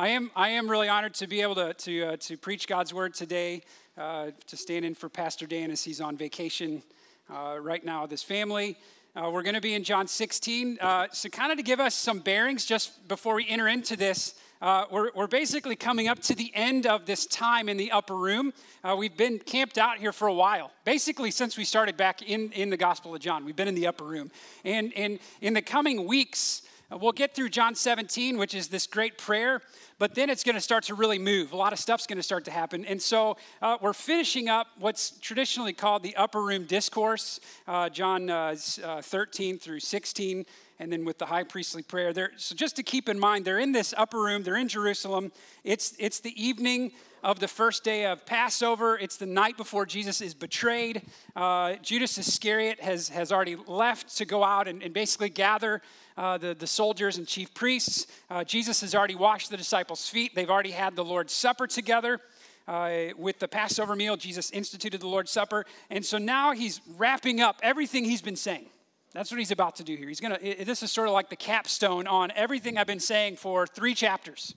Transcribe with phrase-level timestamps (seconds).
[0.00, 2.94] I am, I am really honored to be able to, to, uh, to preach God's
[2.94, 3.60] word today,
[3.98, 6.82] uh, to stand in for Pastor Dan as he's on vacation
[7.30, 8.78] uh, right now with his family.
[9.14, 10.78] Uh, we're going to be in John 16.
[10.80, 14.36] Uh, so, kind of to give us some bearings just before we enter into this,
[14.62, 18.16] uh, we're, we're, basically coming up to the end of this time in the upper
[18.16, 18.54] room.
[18.82, 22.50] Uh, we've been camped out here for a while, basically since we started back in,
[22.52, 23.44] in the Gospel of John.
[23.44, 24.30] We've been in the upper room.
[24.64, 26.62] And, and in the coming weeks,
[26.92, 29.62] uh, we'll get through John 17, which is this great prayer,
[29.98, 31.52] but then it's going to start to really move.
[31.52, 32.84] A lot of stuff's going to start to happen.
[32.84, 38.30] And so uh, we're finishing up what's traditionally called the upper room discourse, uh, John
[38.30, 40.44] uh, uh 13 through 16
[40.80, 42.12] and then with the high priestly prayer.
[42.14, 45.30] There, so just to keep in mind, they're in this upper room, they're in Jerusalem.
[45.62, 48.98] It's, it's the evening of the first day of Passover.
[48.98, 51.02] It's the night before Jesus is betrayed.
[51.36, 55.82] Uh, Judas Iscariot has, has already left to go out and, and basically gather
[56.20, 58.06] uh, the, the soldiers and chief priests.
[58.28, 60.34] Uh, Jesus has already washed the disciples' feet.
[60.34, 62.20] They've already had the Lord's Supper together.
[62.68, 65.64] Uh, with the Passover meal, Jesus instituted the Lord's Supper.
[65.88, 68.66] And so now he's wrapping up everything he's been saying.
[69.14, 70.08] That's what he's about to do here.
[70.08, 73.36] He's going to, this is sort of like the capstone on everything I've been saying
[73.36, 74.54] for three chapters,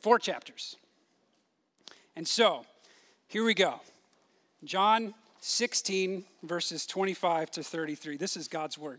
[0.00, 0.76] four chapters.
[2.16, 2.66] And so,
[3.28, 3.80] here we go.
[4.64, 8.16] John 16, verses 25 to 33.
[8.16, 8.98] This is God's word.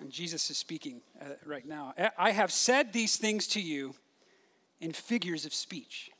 [0.00, 1.94] And Jesus is speaking uh, right now.
[2.18, 3.94] I have said these things to you
[4.80, 6.10] in figures of speech.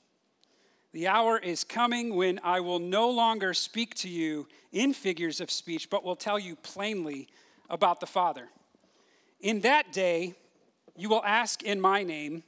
[0.92, 5.50] The hour is coming when I will no longer speak to you in figures of
[5.50, 7.28] speech, but will tell you plainly
[7.68, 8.48] about the Father.
[9.40, 10.34] In that day,
[10.96, 12.44] you will ask in my name,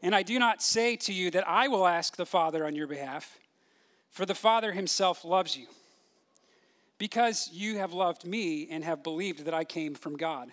[0.00, 2.86] and I do not say to you that I will ask the Father on your
[2.86, 3.36] behalf,
[4.10, 5.66] for the Father himself loves you,
[6.98, 10.52] because you have loved me and have believed that I came from God.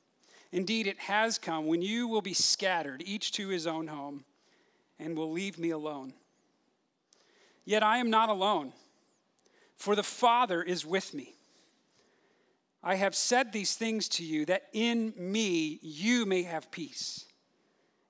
[0.51, 4.25] Indeed, it has come when you will be scattered, each to his own home,
[4.99, 6.13] and will leave me alone.
[7.63, 8.73] Yet I am not alone
[9.81, 11.33] for the Father is with me.
[12.83, 17.25] I have said these things to you that in me you may have peace.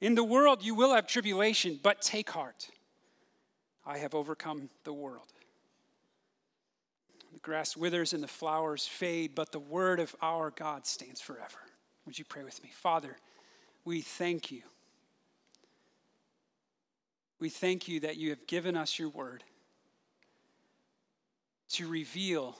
[0.01, 2.69] In the world you will have tribulation, but take heart.
[3.85, 5.31] I have overcome the world.
[7.33, 11.59] The grass withers and the flowers fade, but the word of our God stands forever.
[12.05, 12.69] Would you pray with me?
[12.73, 13.17] Father,
[13.85, 14.61] we thank you.
[17.39, 19.43] We thank you that you have given us your word
[21.71, 22.57] to reveal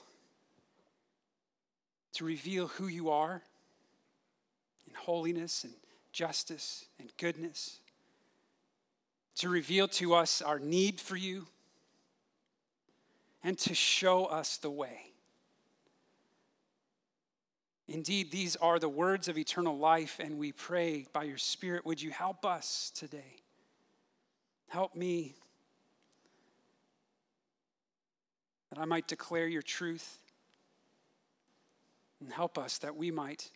[2.14, 3.40] to reveal who you are
[4.86, 5.72] in holiness and
[6.12, 7.78] justice and goodness
[9.36, 11.46] to reveal to us our need for you
[13.42, 15.11] and to show us the way
[17.92, 22.00] Indeed, these are the words of eternal life, and we pray by your Spirit, would
[22.00, 23.42] you help us today?
[24.68, 25.34] Help me
[28.70, 30.20] that I might declare your truth.
[32.22, 33.50] And help us that we might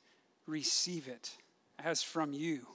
[0.47, 1.31] receive it
[1.83, 2.67] as from you.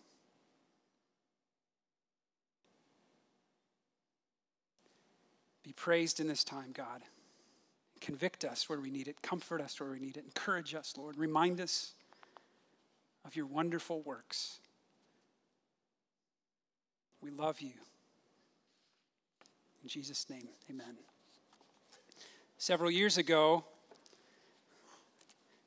[5.64, 7.04] Be praised in this time, God.
[8.02, 11.18] Convict us where we need it, comfort us where we need it, encourage us, Lord.
[11.18, 11.94] Remind us
[13.24, 14.60] of your wonderful works.
[17.22, 17.74] We love you.
[19.84, 20.98] In Jesus' name, amen
[22.62, 23.64] several years ago,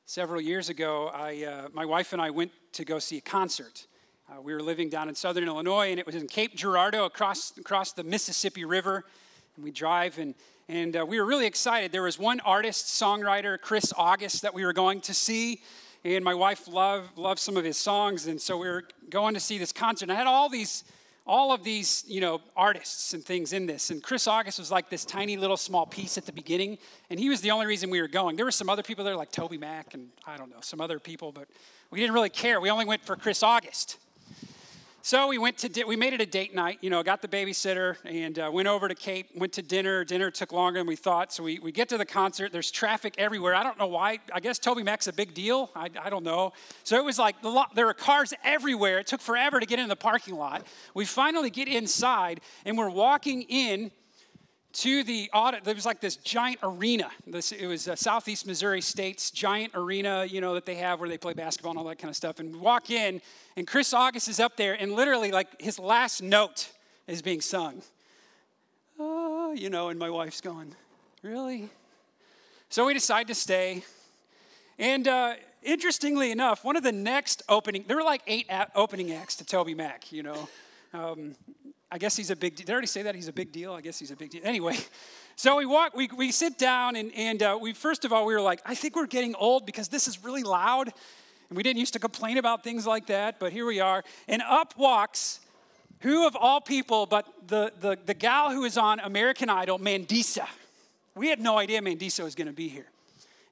[0.07, 3.89] several years ago, I, uh, my wife and I went to go see a concert.
[4.31, 7.59] Uh, we were living down in southern Illinois, and it was in Cape Girardeau across,
[7.59, 9.05] across the Mississippi River.
[9.57, 10.37] And we drive, and,
[10.69, 11.93] and uh, we were really excited.
[11.93, 15.63] There was one artist, songwriter, Chris August, that we were going to see.
[16.05, 19.41] And my wife loved, loved some of his songs, and so we were going to
[19.41, 20.05] see this concert.
[20.05, 20.85] And I had all these
[21.27, 23.91] all of these, you know, artists and things in this.
[23.91, 26.77] And Chris August was like this tiny little small piece at the beginning,
[27.09, 28.37] and he was the only reason we were going.
[28.37, 31.33] There were some other people there, like TobyMac and I don't know, some other people,
[31.33, 31.49] but
[31.91, 32.61] we didn't really care.
[32.61, 33.97] We only went for Chris August.
[35.07, 36.79] So we went to di- we made it a date night.
[36.81, 39.29] You know, got the babysitter and uh, went over to Cape.
[39.35, 40.03] Went to dinner.
[40.03, 41.31] Dinner took longer than we thought.
[41.31, 42.53] So we, we get to the concert.
[42.53, 43.55] There's traffic everywhere.
[43.55, 44.21] I don't know why.
[44.33, 45.71] I guess TobyMac's a big deal.
[45.77, 46.55] I, I don't know.
[46.85, 48.99] So it was like the lot, there were cars everywhere.
[48.99, 50.67] It took forever to get in the parking lot.
[50.95, 53.91] We finally get inside and we're walking in
[54.75, 55.65] to the audit.
[55.65, 57.11] There was like this giant arena.
[57.27, 61.09] This, it was uh, Southeast Missouri State's giant arena, you know, that they have where
[61.09, 62.41] they play basketball and all that kind of stuff.
[62.41, 63.21] And we walk in,
[63.57, 66.71] and Chris August is up there, and literally, like, his last note
[67.07, 67.83] is being sung.
[68.99, 70.75] Oh, you know, and my wife's going,
[71.23, 71.71] Really?
[72.69, 73.83] So we decide to stay.
[74.79, 79.37] And uh, interestingly enough, one of the next opening, there were like eight opening acts
[79.37, 80.49] to TobyMac, you know.
[80.93, 81.35] Um,
[81.95, 82.67] I guess he's a big deal.
[82.67, 83.15] Did I already say that?
[83.15, 83.73] He's a big deal?
[83.73, 84.41] I guess he's a big deal.
[84.43, 84.77] Anyway,
[85.37, 88.35] so we walk, we, we sit down, and, and uh, we, first of all, we
[88.35, 90.89] were like, I think we're getting old because this is really loud.
[91.49, 94.03] And we didn't used to complain about things like that, but here we are.
[94.27, 95.39] And up walks,
[96.01, 100.49] who of all people but the, the, the gal who is on American Idol, Mandisa.
[101.15, 102.87] We had no idea Mandisa was going to be here.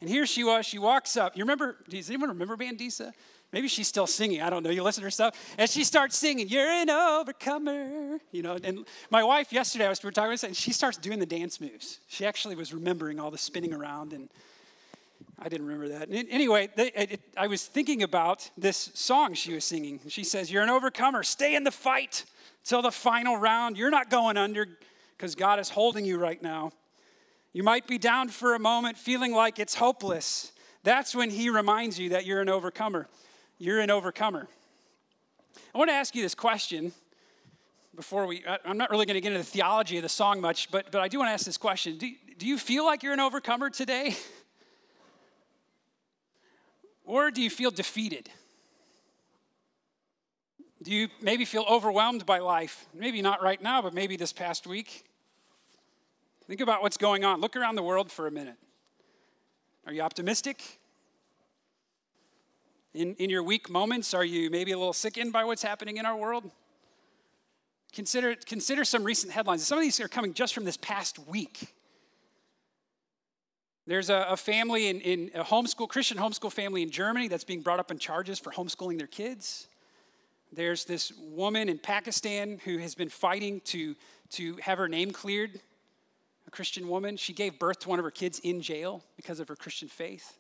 [0.00, 0.66] And here she was.
[0.66, 1.36] She walks up.
[1.36, 1.76] You remember?
[1.88, 3.12] Does anyone remember Mandisa?
[3.52, 4.40] Maybe she's still singing.
[4.40, 4.70] I don't know.
[4.70, 5.37] You listen to her stuff.
[5.58, 8.19] And she starts singing, You're an overcomer.
[8.31, 10.72] You know, and my wife yesterday, I was we were talking about this, and she
[10.72, 11.99] starts doing the dance moves.
[12.08, 14.31] She actually was remembering all the spinning around, and
[15.38, 16.08] I didn't remember that.
[16.08, 20.00] And anyway, it, it, I was thinking about this song she was singing.
[20.08, 21.22] She says, You're an overcomer.
[21.22, 22.25] Stay in the fight
[22.64, 23.76] till the final round.
[23.76, 24.66] You're not going under
[25.16, 26.72] because God is holding you right now.
[27.52, 30.52] You might be down for a moment, feeling like it's hopeless.
[30.84, 33.08] That's when He reminds you that you're an overcomer
[33.62, 34.48] you're an overcomer.
[35.72, 36.92] I want to ask you this question
[37.94, 40.68] before we, I'm not really going to get into the theology of the song much,
[40.72, 41.96] but, but I do want to ask this question.
[41.96, 44.16] Do, do you feel like you're an overcomer today?
[47.04, 48.30] Or do you feel defeated?
[50.84, 52.86] Do you maybe feel overwhelmed by life?
[52.94, 55.04] Maybe not right now, but maybe this past week.
[56.46, 57.40] Think about what's going on.
[57.40, 58.54] Look around the world for a minute.
[59.84, 60.78] Are you optimistic?
[62.94, 66.04] In, in your weak moments, are you maybe a little sickened by what's happening in
[66.04, 66.50] our world?
[67.92, 69.66] Consider, consider some recent headlines.
[69.66, 71.74] Some of these are coming just from this past week.
[73.86, 77.62] There's a, a family in, in a homeschool, Christian homeschool family in Germany that's being
[77.62, 79.68] brought up on charges for homeschooling their kids.
[80.52, 83.96] There's this woman in Pakistan who has been fighting to,
[84.30, 85.60] to have her name cleared,
[86.46, 87.16] a Christian woman.
[87.16, 90.38] She gave birth to one of her kids in jail because of her Christian faith.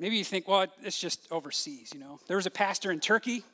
[0.00, 2.18] Maybe you think, well, it's just overseas, you know.
[2.26, 3.44] There was a pastor in Turkey,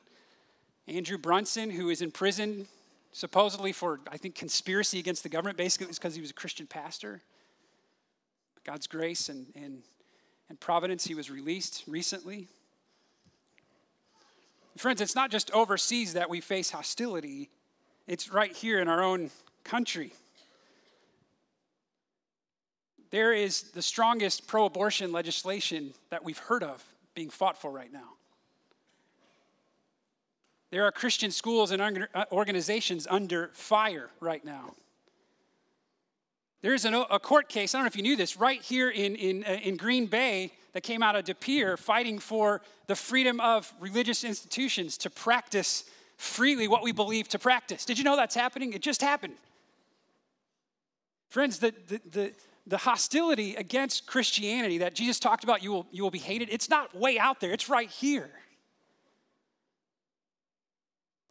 [0.86, 2.68] Andrew Brunson, who is in prison
[3.10, 5.58] supposedly for, I think, conspiracy against the government.
[5.58, 7.20] Basically, it's because he was a Christian pastor.
[8.62, 9.82] God's grace and, and,
[10.48, 12.46] and providence, he was released recently.
[14.76, 17.50] Friends, it's not just overseas that we face hostility,
[18.06, 19.30] it's right here in our own
[19.64, 20.12] country
[23.10, 27.92] there is the strongest pro abortion legislation that we've heard of being fought for right
[27.92, 28.14] now.
[30.70, 34.74] There are Christian schools and uh, organizations under fire right now.
[36.62, 39.44] There's a court case, I don't know if you knew this, right here in, in,
[39.44, 43.72] uh, in Green Bay that came out of De Pere fighting for the freedom of
[43.78, 45.84] religious institutions to practice
[46.16, 47.84] freely what we believe to practice.
[47.84, 48.72] Did you know that's happening?
[48.72, 49.34] It just happened.
[51.28, 52.32] Friends, the, the, the,
[52.66, 56.68] the hostility against Christianity that Jesus talked about, you will, you will be hated, it's
[56.68, 58.30] not way out there, it's right here.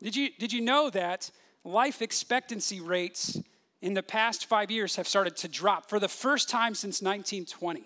[0.01, 1.29] Did you, did you know that
[1.63, 3.41] life expectancy rates
[3.81, 7.83] in the past five years have started to drop for the first time since 1920?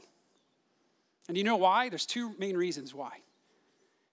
[1.28, 1.90] And you know why?
[1.90, 3.12] There's two main reasons why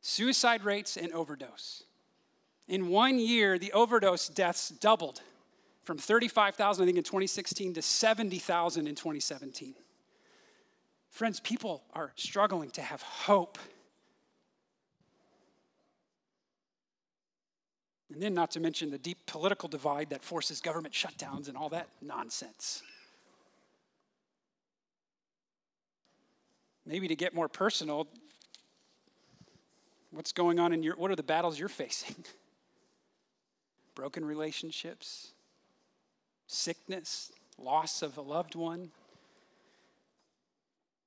[0.03, 1.83] suicide rates and overdose.
[2.69, 5.21] In one year, the overdose deaths doubled
[5.87, 9.77] from 35,000, I think, in 2016 to 70,000 in 2017.
[11.11, 13.57] Friends, people are struggling to have hope.
[18.13, 21.69] And then, not to mention the deep political divide that forces government shutdowns and all
[21.69, 22.83] that nonsense.
[26.85, 28.09] Maybe to get more personal,
[30.11, 32.17] what's going on in your, what are the battles you're facing?
[33.95, 35.33] Broken relationships,
[36.47, 38.91] sickness, loss of a loved one.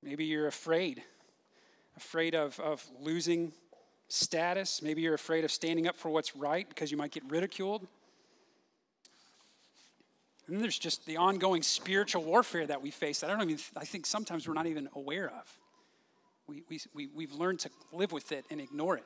[0.02, 1.02] Maybe you're afraid,
[1.96, 3.52] afraid of, of losing
[4.08, 4.82] status.
[4.82, 7.86] Maybe you're afraid of standing up for what's right because you might get ridiculed.
[10.46, 13.62] And then there's just the ongoing spiritual warfare that we face that I don't even,
[13.76, 15.58] I think sometimes we're not even aware of.
[16.48, 19.04] We, we, we, we've learned to live with it and ignore it.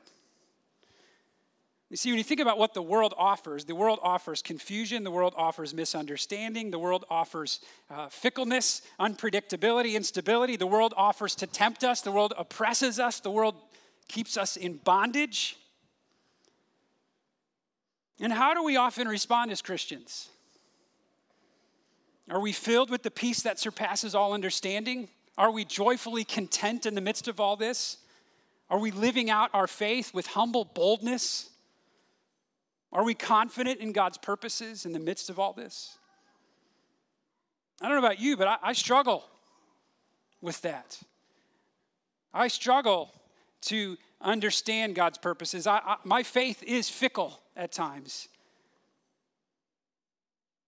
[1.94, 5.12] You see, when you think about what the world offers, the world offers confusion, the
[5.12, 11.84] world offers misunderstanding, the world offers uh, fickleness, unpredictability, instability, the world offers to tempt
[11.84, 13.54] us, the world oppresses us, the world
[14.08, 15.56] keeps us in bondage.
[18.18, 20.30] And how do we often respond as Christians?
[22.28, 25.10] Are we filled with the peace that surpasses all understanding?
[25.38, 27.98] Are we joyfully content in the midst of all this?
[28.68, 31.50] Are we living out our faith with humble boldness?
[32.94, 35.98] Are we confident in God's purposes in the midst of all this?
[37.80, 39.24] I don't know about you, but I, I struggle
[40.40, 41.00] with that.
[42.32, 43.12] I struggle
[43.62, 45.66] to understand God's purposes.
[45.66, 48.28] I, I, my faith is fickle at times.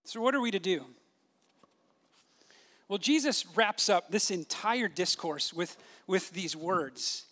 [0.03, 0.85] So, what are we to do?
[2.89, 7.25] Well, Jesus wraps up this entire discourse with, with these words,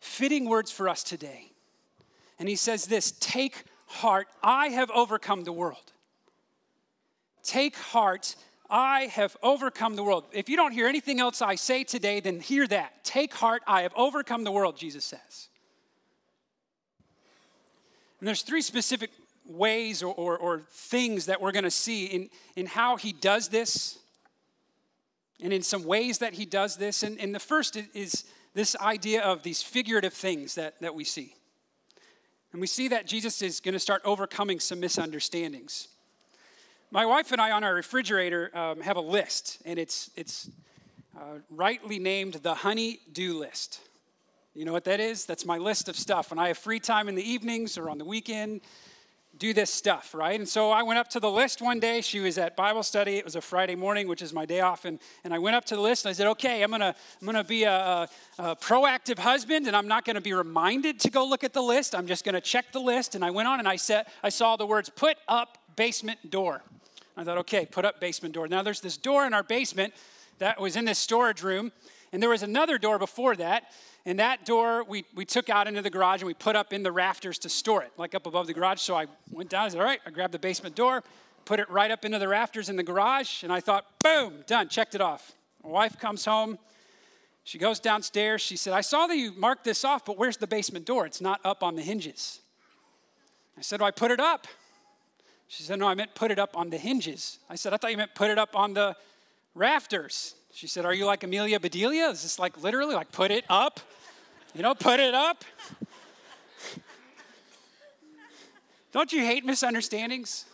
[0.00, 1.52] fitting words for us today.
[2.38, 5.92] And he says this Take heart, I have overcome the world.
[7.42, 8.36] Take heart,
[8.70, 10.24] I have overcome the world.
[10.32, 13.04] If you don't hear anything else I say today, then hear that.
[13.04, 15.48] Take heart, I have overcome the world, Jesus says.
[18.18, 19.10] And there's three specific
[19.44, 23.48] ways or, or, or things that we're going to see in, in how he does
[23.48, 23.98] this
[25.42, 27.02] and in some ways that he does this.
[27.02, 31.34] And, and the first is this idea of these figurative things that, that we see.
[32.52, 35.88] And we see that Jesus is going to start overcoming some misunderstandings.
[36.90, 40.50] My wife and I on our refrigerator um, have a list, and it's, it's
[41.16, 43.80] uh, rightly named the honey do list.
[44.54, 45.24] You know what that is?
[45.24, 46.28] That's my list of stuff.
[46.28, 48.60] When I have free time in the evenings or on the weekend,
[49.42, 50.38] do this stuff, right?
[50.38, 52.00] And so I went up to the list one day.
[52.00, 53.16] She was at Bible study.
[53.16, 54.84] It was a Friday morning, which is my day off.
[54.84, 56.94] And, and I went up to the list and I said, okay, I'm going to
[57.20, 58.08] I'm gonna be a, a,
[58.38, 61.60] a proactive husband and I'm not going to be reminded to go look at the
[61.60, 61.92] list.
[61.92, 63.16] I'm just going to check the list.
[63.16, 66.62] And I went on and I, said, I saw the words, put up basement door.
[67.16, 68.46] I thought, okay, put up basement door.
[68.46, 69.92] Now there's this door in our basement
[70.38, 71.72] that was in this storage room.
[72.12, 73.72] And there was another door before that
[74.04, 76.82] and that door we, we took out into the garage and we put up in
[76.82, 78.80] the rafters to store it, like up above the garage.
[78.80, 81.02] So I went down, I said, all right, I grabbed the basement door,
[81.44, 84.68] put it right up into the rafters in the garage, and I thought, boom, done,
[84.68, 85.32] checked it off.
[85.62, 86.58] My wife comes home.
[87.44, 88.40] She goes downstairs.
[88.40, 91.06] She said, I saw that you marked this off, but where's the basement door?
[91.06, 92.40] It's not up on the hinges.
[93.58, 94.46] I said, Well, I put it up.
[95.48, 97.38] She said, No, I meant put it up on the hinges.
[97.50, 98.96] I said, I thought you meant put it up on the
[99.54, 100.34] rafters.
[100.52, 102.08] She said, Are you like Amelia Bedelia?
[102.10, 103.80] Is this like literally like put it up?
[104.54, 105.44] You know, put it up?
[108.92, 110.44] Don't you hate misunderstandings?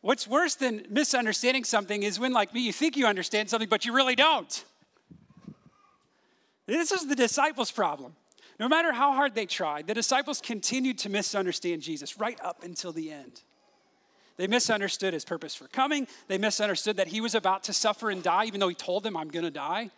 [0.00, 3.84] What's worse than misunderstanding something is when, like me, you think you understand something, but
[3.84, 4.64] you really don't.
[6.66, 8.14] This is the disciples' problem.
[8.58, 12.92] No matter how hard they tried, the disciples continued to misunderstand Jesus right up until
[12.92, 13.42] the end.
[14.36, 16.06] They misunderstood his purpose for coming.
[16.28, 19.16] They misunderstood that he was about to suffer and die, even though he told them,
[19.16, 19.90] I'm going to die.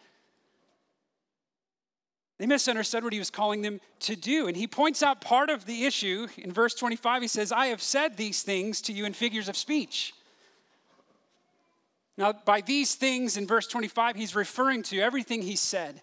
[2.38, 4.48] They misunderstood what he was calling them to do.
[4.48, 7.22] And he points out part of the issue in verse 25.
[7.22, 10.14] He says, I have said these things to you in figures of speech.
[12.16, 16.00] Now, by these things in verse 25, he's referring to everything he said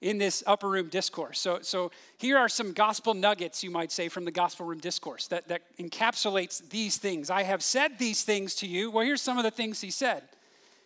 [0.00, 1.38] in this upper room discourse.
[1.38, 5.26] So, so here are some gospel nuggets, you might say, from the gospel room discourse
[5.28, 7.28] that, that encapsulates these things.
[7.28, 8.90] I have said these things to you.
[8.90, 10.22] Well, here's some of the things he said.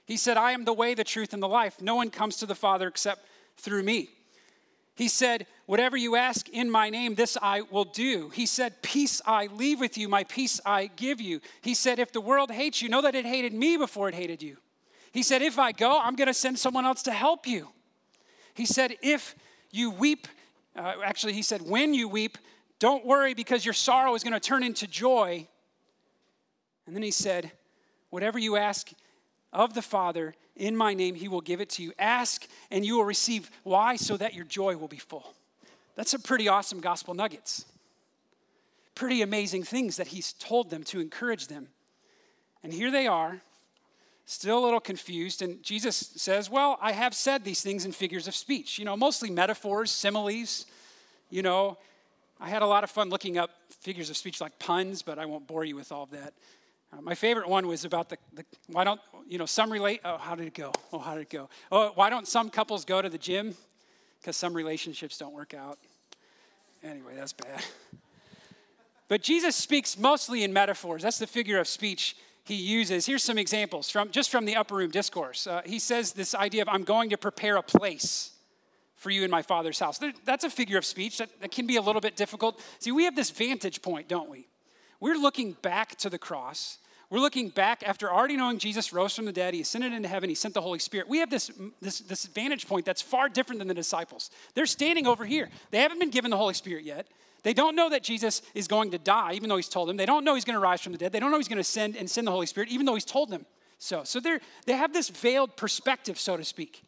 [0.06, 1.80] He said, I am the way, the truth, and the life.
[1.80, 3.24] No one comes to the Father except
[3.56, 4.10] through me.
[4.96, 8.28] He said, Whatever you ask in my name, this I will do.
[8.28, 11.40] He said, Peace I leave with you, my peace I give you.
[11.62, 14.42] He said, If the world hates you, know that it hated me before it hated
[14.42, 14.58] you.
[15.10, 17.70] He said, If I go, I'm going to send someone else to help you.
[18.54, 19.34] He said, If
[19.70, 20.28] you weep,
[20.76, 22.38] uh, actually, he said, When you weep,
[22.78, 25.46] don't worry because your sorrow is going to turn into joy.
[26.86, 27.52] And then he said,
[28.10, 28.90] Whatever you ask
[29.52, 31.92] of the Father in my name, he will give it to you.
[31.98, 33.50] Ask and you will receive.
[33.64, 33.96] Why?
[33.96, 35.34] So that your joy will be full.
[35.96, 37.66] That's some pretty awesome gospel nuggets.
[38.94, 41.68] Pretty amazing things that he's told them to encourage them.
[42.62, 43.40] And here they are
[44.26, 45.42] still a little confused.
[45.42, 48.96] And Jesus says, Well, I have said these things in figures of speech, you know,
[48.96, 50.66] mostly metaphors, similes.
[51.30, 51.78] You know,
[52.40, 53.50] I had a lot of fun looking up
[53.80, 56.34] figures of speech like puns, but I won't bore you with all of that.
[56.92, 60.18] Uh, my favorite one was about the, the, why don't, you know, some relate, oh,
[60.18, 60.72] how did it go?
[60.92, 61.48] Oh, how did it go?
[61.72, 63.54] Oh, why don't some couples go to the gym?
[64.20, 65.78] Because some relationships don't work out.
[66.82, 67.62] Anyway, that's bad.
[69.06, 71.02] But Jesus speaks mostly in metaphors.
[71.02, 73.06] That's the figure of speech he uses.
[73.06, 75.46] Here's some examples from just from the upper room discourse.
[75.46, 78.32] Uh, he says this idea of I'm going to prepare a place
[78.96, 79.98] for you in my Father's house.
[80.24, 82.60] That's a figure of speech that, that can be a little bit difficult.
[82.78, 84.46] See, we have this vantage point, don't we?
[85.00, 86.78] We're looking back to the cross.
[87.10, 90.28] We're looking back after already knowing Jesus rose from the dead, he ascended into heaven,
[90.28, 91.08] he sent the Holy Spirit.
[91.08, 94.30] We have this, this, this vantage point that's far different than the disciples.
[94.54, 95.50] They're standing over here.
[95.70, 97.06] They haven't been given the Holy Spirit yet.
[97.44, 99.96] They don't know that Jesus is going to die, even though he's told them.
[99.96, 101.12] They don't know he's going to rise from the dead.
[101.12, 103.04] They don't know he's going to send and send the Holy Spirit, even though he's
[103.04, 103.44] told them
[103.78, 104.02] so.
[104.02, 106.82] So they they have this veiled perspective, so to speak.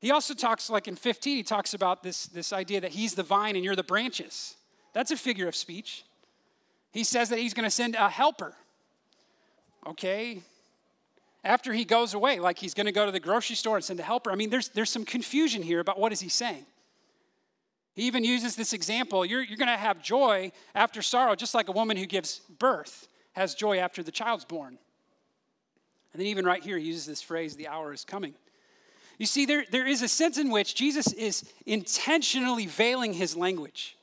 [0.00, 3.22] He also talks, like in 15, he talks about this, this idea that he's the
[3.22, 4.56] vine and you're the branches.
[4.92, 6.04] That's a figure of speech.
[6.90, 8.54] He says that he's going to send a helper.
[9.86, 10.42] Okay.
[11.44, 14.00] After he goes away, like he's going to go to the grocery store and send
[14.00, 14.32] a helper.
[14.32, 16.66] I mean, there's, there's some confusion here about what is he saying.
[17.96, 21.68] He even uses this example you're, you're going to have joy after sorrow, just like
[21.68, 24.78] a woman who gives birth has joy after the child's born.
[26.12, 28.34] And then, even right here, he uses this phrase, the hour is coming.
[29.18, 33.96] You see, there, there is a sense in which Jesus is intentionally veiling his language.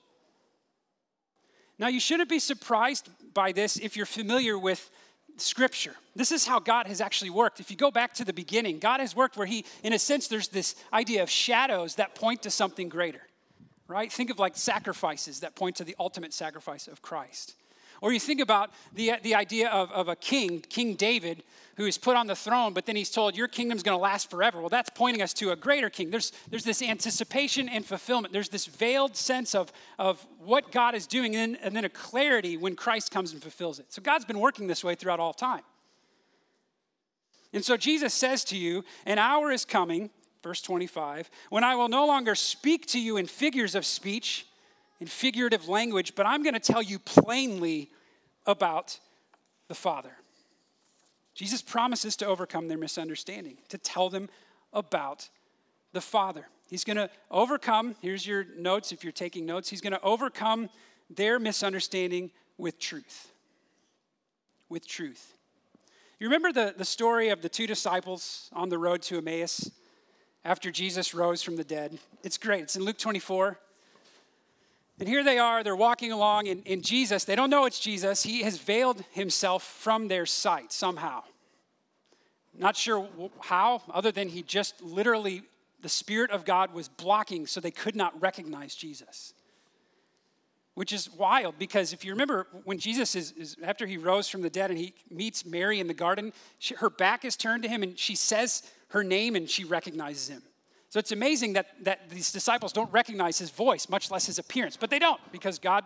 [1.79, 4.89] Now, you shouldn't be surprised by this if you're familiar with
[5.37, 5.95] Scripture.
[6.15, 7.59] This is how God has actually worked.
[7.59, 10.27] If you go back to the beginning, God has worked where He, in a sense,
[10.27, 13.21] there's this idea of shadows that point to something greater
[13.93, 14.11] right?
[14.11, 17.55] Think of like sacrifices that point to the ultimate sacrifice of Christ.
[18.01, 21.43] Or you think about the, the idea of, of a king, King David,
[21.77, 24.59] who is put on the throne, but then he's told, Your kingdom's gonna last forever.
[24.59, 26.11] Well, that's pointing us to a greater king.
[26.11, 28.33] There's, there's this anticipation and fulfillment.
[28.33, 31.89] There's this veiled sense of, of what God is doing, and then, and then a
[31.89, 33.93] clarity when Christ comes and fulfills it.
[33.93, 35.63] So God's been working this way throughout all time.
[37.53, 40.09] And so Jesus says to you, An hour is coming
[40.43, 44.45] Verse 25, when I will no longer speak to you in figures of speech,
[44.99, 47.89] in figurative language, but I'm going to tell you plainly
[48.45, 48.99] about
[49.69, 50.11] the Father.
[51.33, 54.29] Jesus promises to overcome their misunderstanding, to tell them
[54.73, 55.29] about
[55.93, 56.47] the Father.
[56.69, 60.69] He's going to overcome, here's your notes if you're taking notes, he's going to overcome
[61.09, 63.31] their misunderstanding with truth.
[64.67, 65.33] With truth.
[66.19, 69.71] You remember the, the story of the two disciples on the road to Emmaus?
[70.45, 71.97] After Jesus rose from the dead.
[72.23, 72.63] It's great.
[72.63, 73.59] It's in Luke 24.
[74.99, 78.23] And here they are, they're walking along, and, in Jesus, they don't know it's Jesus.
[78.23, 81.23] He has veiled himself from their sight somehow.
[82.57, 83.09] Not sure
[83.41, 85.41] how, other than he just literally,
[85.81, 89.33] the Spirit of God was blocking so they could not recognize Jesus.
[90.75, 94.41] Which is wild because if you remember when Jesus is, is after he rose from
[94.41, 97.69] the dead and he meets Mary in the garden, she, her back is turned to
[97.69, 100.41] him and she says her name and she recognizes him.
[100.89, 104.77] So it's amazing that, that these disciples don't recognize his voice, much less his appearance,
[104.77, 105.83] but they don't because God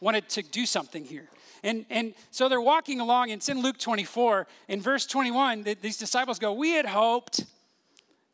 [0.00, 1.28] wanted to do something here.
[1.62, 4.46] And, and so they're walking along, and it's in Luke 24.
[4.68, 7.44] In verse 21, the, these disciples go, We had hoped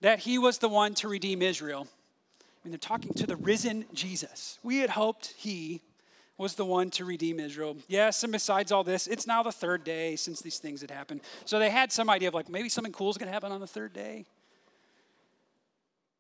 [0.00, 1.86] that he was the one to redeem Israel.
[2.40, 4.58] I mean, they're talking to the risen Jesus.
[4.62, 5.80] We had hoped he
[6.42, 7.76] was the one to redeem Israel.
[7.86, 11.20] Yes, and besides all this, it's now the third day since these things had happened.
[11.44, 13.60] So they had some idea of like maybe something cool is going to happen on
[13.60, 14.26] the third day.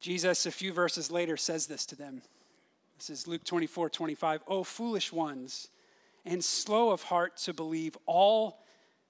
[0.00, 2.22] Jesus, a few verses later, says this to them.
[2.98, 4.42] This is Luke 24, 25.
[4.46, 5.68] Oh, foolish ones,
[6.24, 8.60] and slow of heart to believe all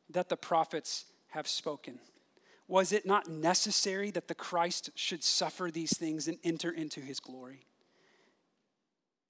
[0.08, 1.98] that the prophets have spoken.
[2.68, 7.20] Was it not necessary that the Christ should suffer these things and enter into his
[7.20, 7.66] glory?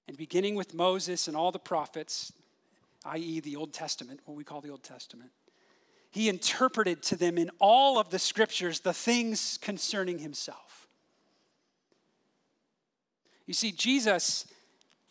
[0.07, 2.33] And beginning with Moses and all the prophets,
[3.05, 5.31] i.e., the Old Testament, what we call the Old Testament,
[6.11, 10.87] he interpreted to them in all of the scriptures the things concerning himself.
[13.45, 14.45] You see, Jesus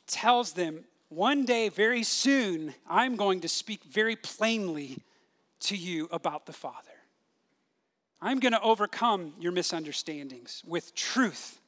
[0.07, 4.98] tells them, one day, very soon, I'm going to speak very plainly
[5.61, 6.88] to you about the Father.
[8.20, 11.59] I'm going to overcome your misunderstandings with truth,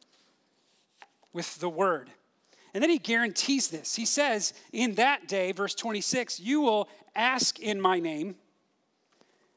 [1.32, 2.08] with the Word.
[2.74, 3.94] And then he guarantees this.
[3.94, 8.34] He says, In that day, verse 26, you will ask in my name.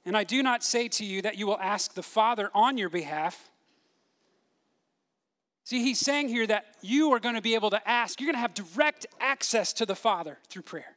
[0.06, 2.90] And I do not say to you that you will ask the Father on your
[2.90, 3.50] behalf.
[5.64, 8.36] See, he's saying here that you are going to be able to ask, you're going
[8.36, 10.96] to have direct access to the Father through prayer.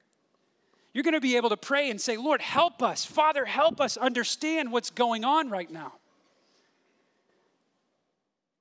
[0.93, 3.05] You're going to be able to pray and say, Lord, help us.
[3.05, 5.95] Father, help us understand what's going on right now.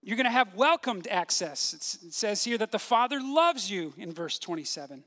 [0.10, 2.00] You're going to have welcomed access.
[2.04, 5.04] it says here that the Father loves you in verse 27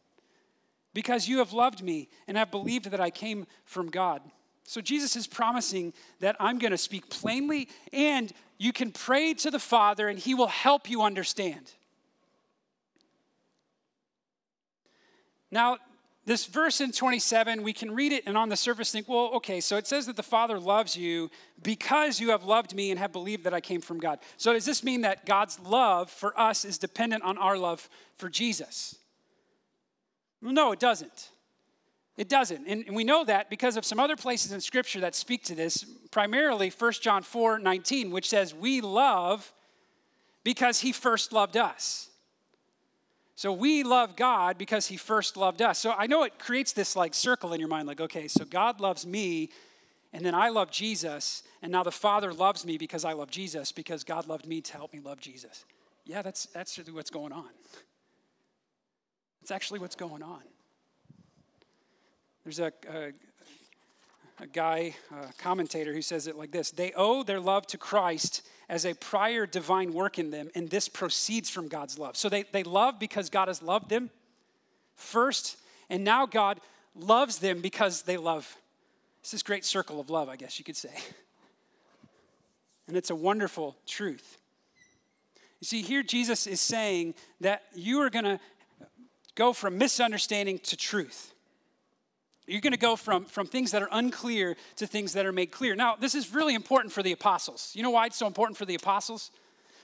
[0.94, 4.22] because you have loved me and have believed that I came from God.
[4.62, 9.50] So Jesus is promising that I'm going to speak plainly and you can pray to
[9.50, 11.72] the Father and he will help you understand.
[15.50, 15.78] Now,
[16.24, 19.60] this verse in 27, we can read it and on the surface think, well, okay,
[19.60, 21.30] so it says that the Father loves you
[21.62, 24.20] because you have loved me and have believed that I came from God.
[24.36, 28.28] So does this mean that God's love for us is dependent on our love for
[28.28, 28.96] Jesus?
[30.40, 31.30] No, it doesn't.
[32.16, 32.66] It doesn't.
[32.66, 35.84] And we know that because of some other places in Scripture that speak to this,
[36.10, 39.52] primarily 1 John 4 19, which says, We love
[40.44, 42.10] because he first loved us.
[43.34, 45.78] So we love God because he first loved us.
[45.78, 48.80] So I know it creates this like circle in your mind like, okay, so God
[48.80, 49.50] loves me,
[50.12, 53.72] and then I love Jesus, and now the Father loves me because I love Jesus,
[53.72, 55.64] because God loved me to help me love Jesus.
[56.04, 57.48] Yeah, that's, that's really what's going on.
[59.40, 60.42] That's actually what's going on.
[62.44, 63.12] There's a, a,
[64.40, 68.42] a guy, a commentator, who says it like this They owe their love to Christ
[68.72, 72.16] as a prior divine work in them, and this proceeds from God's love.
[72.16, 74.08] So they, they love because God has loved them
[74.96, 75.58] first,
[75.90, 76.58] and now God
[76.96, 78.56] loves them because they love.
[79.20, 80.90] It's this great circle of love, I guess you could say.
[82.88, 84.38] And it's a wonderful truth.
[85.60, 88.40] You see, here Jesus is saying that you are going to
[89.36, 91.31] go from misunderstanding to truth.
[92.52, 95.50] You're going to go from, from things that are unclear to things that are made
[95.50, 95.74] clear.
[95.74, 97.72] Now, this is really important for the apostles.
[97.74, 99.30] You know why it's so important for the apostles?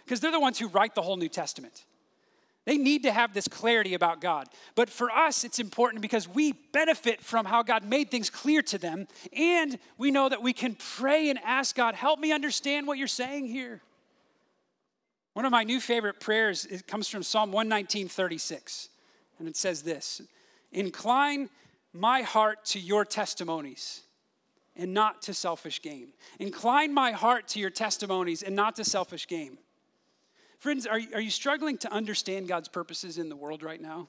[0.05, 1.87] Because they're the ones who write the whole New Testament.
[2.67, 4.49] They need to have this clarity about God.
[4.75, 8.77] But for us, it's important because we benefit from how God made things clear to
[8.77, 9.09] them.
[9.33, 13.07] And we know that we can pray and ask God, help me understand what you're
[13.07, 13.81] saying here.
[15.33, 18.91] One of my new favorite prayers it comes from Psalm 119, 36.
[19.39, 20.21] And it says this
[20.71, 21.49] Incline
[21.93, 24.03] my heart to your testimonies
[24.77, 26.13] and not to selfish gain.
[26.39, 29.59] Incline my heart to your testimonies and not to selfish gain.
[30.59, 34.09] Friends, are, are you struggling to understand God's purposes in the world right now?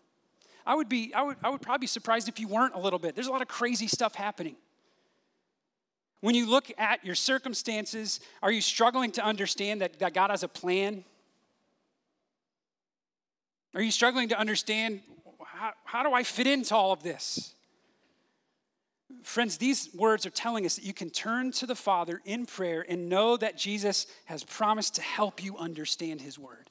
[0.65, 2.99] I would be, I would, I would probably be surprised if you weren't a little
[2.99, 3.15] bit.
[3.15, 4.55] There's a lot of crazy stuff happening.
[6.21, 10.43] When you look at your circumstances, are you struggling to understand that, that God has
[10.43, 11.05] a plan?
[13.73, 15.01] Are you struggling to understand
[15.45, 17.55] how, how do I fit into all of this?
[19.23, 22.85] Friends, these words are telling us that you can turn to the Father in prayer
[22.87, 26.69] and know that Jesus has promised to help you understand His Word.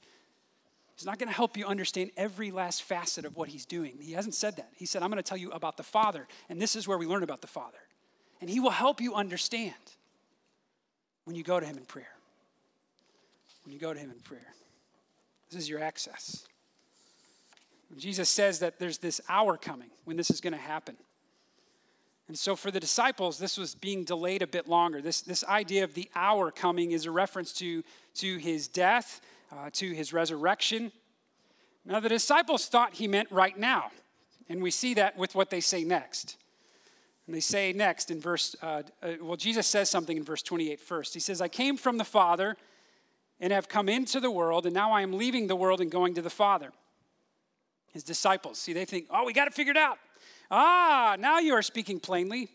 [0.97, 3.99] He's not going to help you understand every last facet of what He's doing.
[4.01, 4.71] He hasn't said that.
[4.75, 7.07] He said, I'm going to tell you about the Father, and this is where we
[7.07, 7.79] learn about the Father.
[8.41, 9.75] And He will help you understand
[11.25, 12.13] when you go to Him in prayer.
[13.65, 14.55] When you go to Him in prayer,
[15.51, 16.47] this is your access.
[17.97, 20.97] Jesus says that there's this hour coming when this is going to happen.
[22.29, 25.01] And so for the disciples, this was being delayed a bit longer.
[25.01, 27.83] This, this idea of the hour coming is a reference to,
[28.17, 30.93] to his death, uh, to his resurrection.
[31.87, 33.91] Now, the disciples thought he meant right now.
[34.51, 36.37] And we see that with what they say next.
[37.27, 40.81] And they say next in verse, uh, uh, well, Jesus says something in verse 28
[40.81, 41.15] first.
[41.15, 42.57] He says, I came from the Father
[43.41, 46.15] and have come into the world, and now I am leaving the world and going
[46.15, 46.73] to the Father.
[47.93, 49.99] His disciples, see, they think, oh, we got it figured out.
[50.51, 52.51] Ah, now you are speaking plainly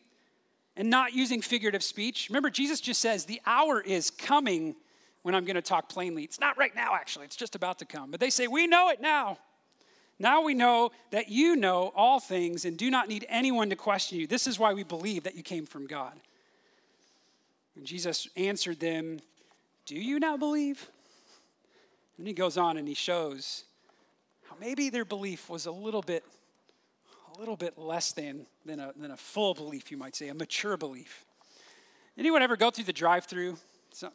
[0.76, 2.30] and not using figurative speech.
[2.30, 4.76] Remember, Jesus just says, The hour is coming
[5.22, 6.24] when I'm going to talk plainly.
[6.24, 8.12] It's not right now, actually, it's just about to come.
[8.12, 9.38] But they say, We know it now.
[10.20, 14.20] Now we know that you know all things and do not need anyone to question
[14.20, 14.28] you.
[14.28, 16.14] This is why we believe that you came from God.
[17.76, 19.20] And Jesus answered them,
[19.86, 20.90] Do you now believe?
[22.18, 23.66] And he goes on and he shows
[24.50, 26.24] how maybe their belief was a little bit
[27.36, 30.34] a little bit less than, than, a, than a full belief, you might say, a
[30.34, 31.26] mature belief.
[32.18, 33.58] Anyone ever go through the drive through?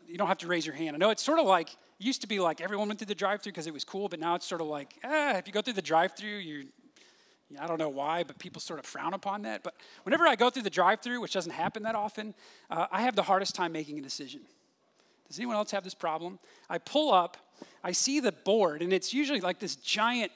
[0.07, 0.95] You don't have to raise your hand.
[0.95, 3.43] I know it's sort of like, used to be like everyone went through the drive
[3.43, 5.63] through because it was cool, but now it's sort of like, ah, if you go
[5.63, 6.67] through the drive through, you
[7.59, 9.63] I don't know why, but people sort of frown upon that.
[9.63, 12.35] But whenever I go through the drive through, which doesn't happen that often,
[12.69, 14.43] uh, I have the hardest time making a decision.
[15.29, 16.39] Does anyone else have this problem?
[16.69, 17.39] I pull up,
[17.83, 20.31] I see the board, and it's usually like this giant,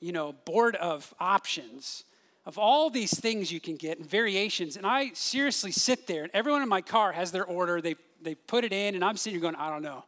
[0.00, 2.04] you know, board of options
[2.46, 4.76] of all these things you can get and variations.
[4.76, 7.80] And I seriously sit there, and everyone in my car has their order.
[7.80, 10.04] They, they put it in, and I'm sitting here going, I don't know.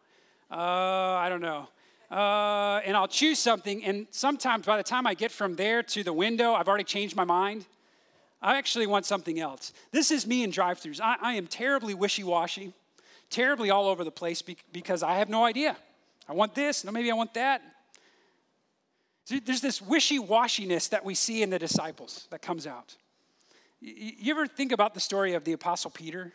[0.50, 1.68] Uh, I don't know.
[2.10, 6.04] Uh, and I'll choose something, and sometimes by the time I get from there to
[6.04, 7.66] the window, I've already changed my mind.
[8.40, 9.72] I actually want something else.
[9.90, 11.00] This is me in drive throughs.
[11.00, 12.72] I, I, am terribly wishy washy,
[13.28, 15.76] terribly all over the place because I have no idea.
[16.28, 17.62] I want this, no, maybe I want that.
[19.28, 22.96] There's this wishy washiness that we see in the disciples that comes out.
[23.80, 26.32] You ever think about the story of the Apostle Peter?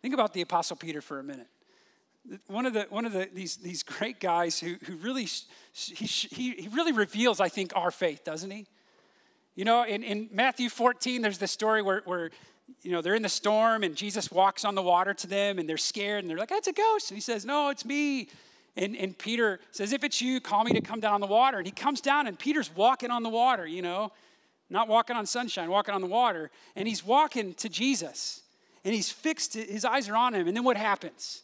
[0.00, 1.48] Think about the Apostle Peter for a minute.
[2.46, 5.26] One of the one of the these these great guys who who really
[5.72, 8.66] he, he, really reveals, I think, our faith, doesn't he?
[9.54, 12.30] You know, in, in Matthew 14, there's this story where, where,
[12.82, 15.68] you know, they're in the storm and Jesus walks on the water to them and
[15.68, 17.10] they're scared and they're like, it's a ghost.
[17.10, 18.28] And he says, no, it's me.
[18.76, 21.58] And, and Peter says, if it's you, call me to come down on the water.
[21.58, 24.12] And he comes down and Peter's walking on the water, you know,
[24.70, 26.50] not walking on sunshine, walking on the water.
[26.74, 28.42] And he's walking to Jesus
[28.84, 30.48] and he's fixed, his eyes are on him.
[30.48, 31.42] And then what happens?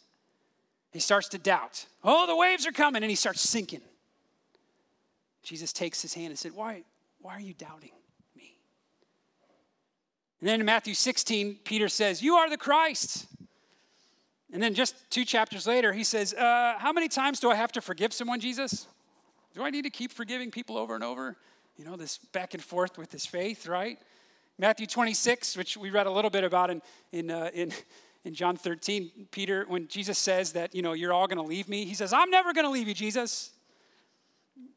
[0.93, 1.87] He starts to doubt.
[2.03, 3.03] Oh, the waves are coming.
[3.03, 3.83] And he starts sinking.
[5.43, 6.83] Jesus takes his hand and said, Why,
[7.21, 7.93] why are you doubting
[8.35, 8.57] me?
[10.41, 13.27] And then in Matthew 16, Peter says, You are the Christ.
[14.53, 17.73] And then just two chapters later, he says, uh, How many times do I have
[17.73, 18.87] to forgive someone, Jesus?
[19.55, 21.37] Do I need to keep forgiving people over and over?
[21.77, 23.99] You know, this back and forth with his faith, right?
[24.59, 26.83] Matthew 26, which we read a little bit about in,
[27.13, 27.73] in, uh, in,
[28.25, 31.69] in John 13, Peter, when Jesus says that, you know, you're all going to leave
[31.69, 33.53] me, he says, I'm never going to leave you, Jesus.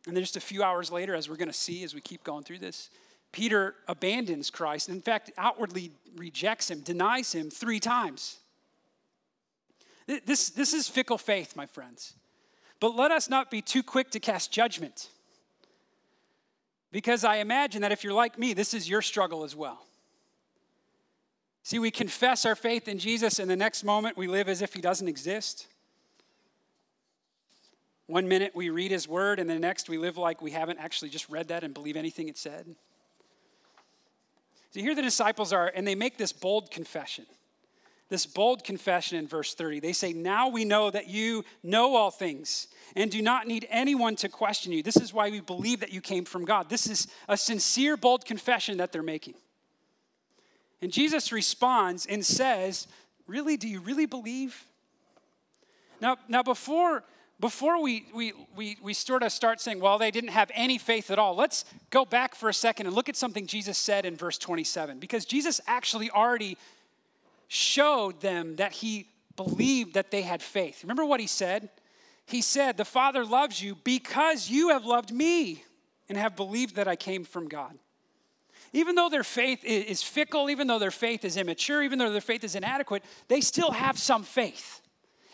[0.06, 2.24] And then just a few hours later, as we're going to see as we keep
[2.24, 2.90] going through this,
[3.32, 4.90] Peter abandons Christ.
[4.90, 8.41] In fact, outwardly rejects him, denies him three times.
[10.08, 12.16] This, this is fickle faith, my friends.
[12.80, 15.10] But let us not be too quick to cast judgment.
[16.92, 19.86] Because I imagine that if you're like me, this is your struggle as well.
[21.64, 24.74] See, we confess our faith in Jesus, and the next moment we live as if
[24.74, 25.68] he doesn't exist.
[28.08, 31.10] One minute we read his word, and the next we live like we haven't actually
[31.10, 32.76] just read that and believe anything it said.
[34.72, 37.26] So here the disciples are, and they make this bold confession.
[38.12, 39.80] This bold confession in verse 30.
[39.80, 44.18] They say, Now we know that you know all things and do not need anyone
[44.18, 44.84] to question you.
[44.84, 46.70] This is why we believe that you came from God.
[46.70, 49.36] This is a sincere, bold confession that they're making.
[50.82, 52.86] And Jesus responds and says,
[53.28, 53.56] Really?
[53.56, 54.66] Do you really believe?
[56.02, 57.06] Now, now before
[57.40, 61.10] before we, we, we, we sort of start saying, well, they didn't have any faith
[61.10, 64.16] at all, let's go back for a second and look at something Jesus said in
[64.16, 65.00] verse 27.
[65.00, 66.56] Because Jesus actually already
[67.54, 70.84] showed them that he believed that they had faith.
[70.84, 71.70] Remember what he said?
[72.26, 75.62] He said, The Father loves you because you have loved me
[76.08, 77.78] and have believed that I came from God.
[78.72, 82.22] Even though their faith is fickle, even though their faith is immature, even though their
[82.22, 84.80] faith is inadequate, they still have some faith.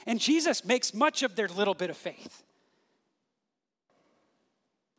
[0.08, 2.42] And Jesus makes much of their little bit of faith.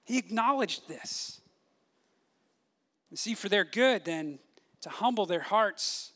[0.04, 1.40] He acknowledged this.
[3.10, 4.38] You see, for their good, then,
[4.82, 6.12] to humble their hearts,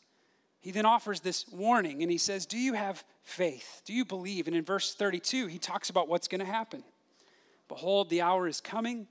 [0.62, 3.82] he then offers this warning and he says, Do you have faith?
[3.84, 4.46] Do you believe?
[4.46, 6.84] And in verse 32, he talks about what's going to happen.
[7.66, 9.08] Behold, the hour is coming.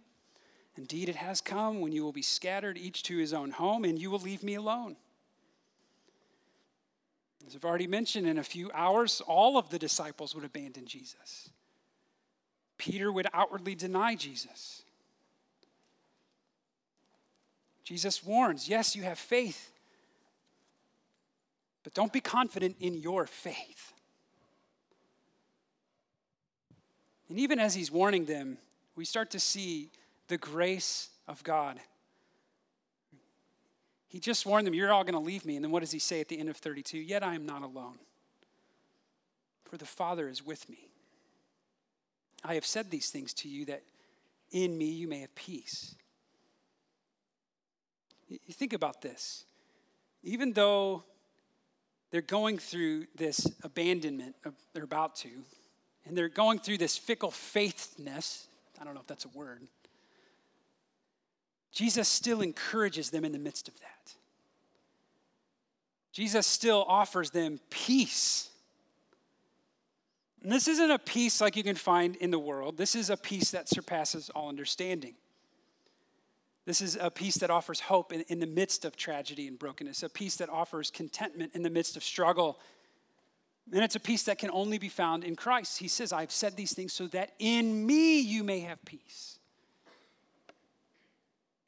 [0.77, 3.99] Indeed, it has come when you will be scattered, each to his own home, and
[3.99, 4.95] you will leave me alone.
[7.45, 11.49] As I've already mentioned, in a few hours, all of the disciples would abandon Jesus.
[12.77, 14.83] Peter would outwardly deny Jesus.
[17.83, 19.70] Jesus warns yes, you have faith,
[21.83, 23.93] but don't be confident in your faith.
[27.29, 28.57] And even as he's warning them,
[28.95, 29.89] we start to see
[30.27, 31.79] the grace of God
[34.11, 35.55] he just warned them, You're all going to leave me.
[35.55, 36.97] And then what does he say at the end of 32?
[36.97, 37.97] Yet I am not alone,
[39.63, 40.89] for the Father is with me.
[42.43, 43.83] I have said these things to you that
[44.51, 45.95] in me you may have peace.
[48.27, 49.45] You think about this.
[50.23, 51.05] Even though
[52.11, 54.35] they're going through this abandonment,
[54.73, 55.29] they're about to,
[56.05, 58.47] and they're going through this fickle faithness,
[58.79, 59.61] I don't know if that's a word
[61.71, 64.13] Jesus still encourages them in the midst of that.
[66.11, 68.49] Jesus still offers them peace.
[70.43, 72.75] And this isn't a peace like you can find in the world.
[72.75, 75.13] This is a peace that surpasses all understanding.
[76.65, 80.03] This is a peace that offers hope in, in, the midst of tragedy and brokenness,
[80.03, 82.59] a peace that offers contentment in the midst of struggle.
[83.73, 85.79] And it's a peace that can only be found in Christ.
[85.79, 89.39] He says, I've said these things so that in me you may have peace.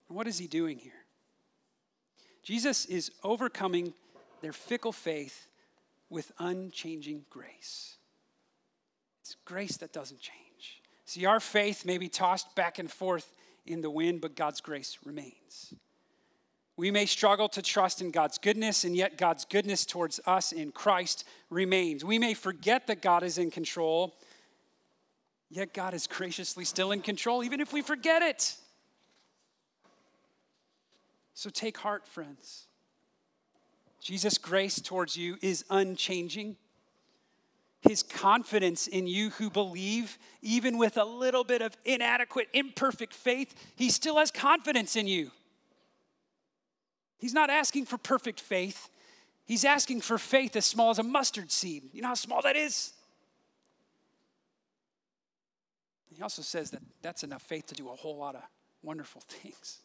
[0.07, 0.91] What is he doing here?
[2.43, 3.93] Jesus is overcoming
[4.41, 5.47] their fickle faith
[6.09, 7.95] with unchanging grace.
[9.21, 10.81] It's grace that doesn't change.
[11.05, 13.33] See, our faith may be tossed back and forth
[13.65, 15.73] in the wind, but God's grace remains.
[16.75, 20.71] We may struggle to trust in God's goodness, and yet God's goodness towards us in
[20.71, 22.03] Christ remains.
[22.03, 24.15] We may forget that God is in control,
[25.49, 28.55] yet God is graciously still in control, even if we forget it.
[31.35, 32.67] So take heart, friends.
[34.01, 36.57] Jesus' grace towards you is unchanging.
[37.87, 43.53] His confidence in you who believe, even with a little bit of inadequate, imperfect faith,
[43.75, 45.31] he still has confidence in you.
[47.17, 48.89] He's not asking for perfect faith.
[49.45, 51.83] He's asking for faith as small as a mustard seed.
[51.93, 52.93] You know how small that is?
[56.13, 58.43] He also says that that's enough faith to do a whole lot of
[58.81, 59.79] wonderful things.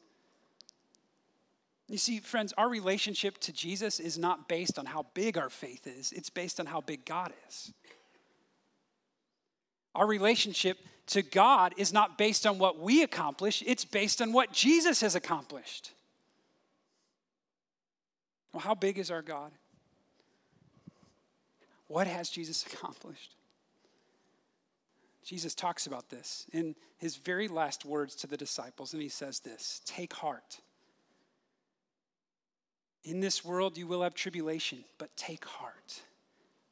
[1.88, 5.87] You see, friends, our relationship to Jesus is not based on how big our faith
[5.87, 7.72] is, it's based on how big God is.
[9.94, 14.53] Our relationship to God is not based on what we accomplish, it's based on what
[14.53, 15.92] Jesus has accomplished.
[18.53, 19.53] Well, how big is our God?
[21.87, 23.35] What has Jesus accomplished?
[25.24, 29.40] Jesus talks about this in his very last words to the disciples, and he says
[29.40, 30.61] this Take heart.
[33.05, 36.03] In this world you will have tribulation, but take heart.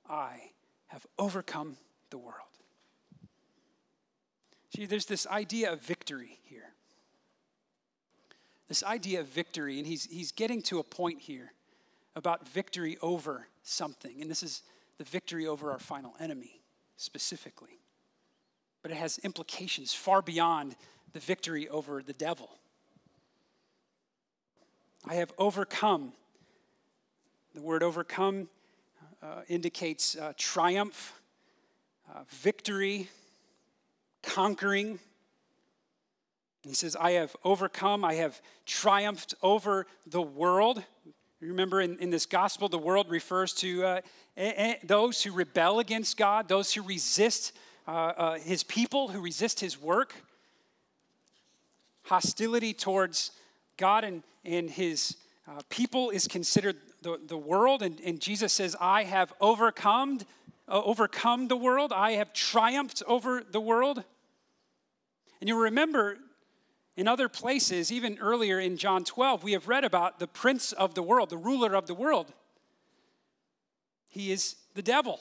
[0.09, 0.53] I
[0.89, 1.77] have overcome
[2.11, 2.56] the world.
[4.77, 6.75] See, there's this idea of victory here.
[8.69, 11.55] This idea of victory, and he's, he's getting to a point here
[12.15, 14.21] about victory over something.
[14.21, 14.61] And this is
[14.99, 16.61] the victory over our final enemy
[16.99, 17.79] specifically.
[18.83, 20.77] But it has implications far beyond
[21.15, 22.51] the victory over the devil.
[25.09, 26.13] I have overcome.
[27.55, 28.51] The word overcome
[29.23, 31.19] uh, indicates uh, triumph,
[32.15, 33.09] uh, victory,
[34.27, 34.99] conquering.
[36.63, 40.83] He says, I have overcome, I have triumphed over the world.
[41.41, 44.01] Remember, in, in this gospel, the world refers to uh,
[44.83, 47.53] those who rebel against God, those who resist
[47.87, 50.15] uh, uh, his people, who resist his work.
[52.03, 53.31] Hostility towards
[53.77, 55.17] God and, and his
[55.49, 57.83] uh, people is considered the, the world.
[57.83, 60.21] And, and Jesus says, I have overcome,
[60.69, 61.93] uh, overcome the world.
[61.93, 64.03] I have triumphed over the world.
[65.41, 66.19] And you'll remember
[66.97, 70.95] in other places, even earlier in John 12, we have read about the prince of
[70.95, 72.33] the world, the ruler of the world.
[74.09, 75.21] He is the devil,